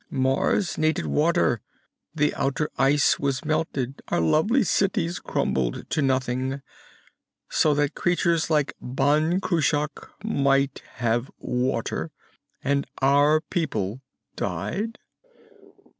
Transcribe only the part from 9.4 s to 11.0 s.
Cruach might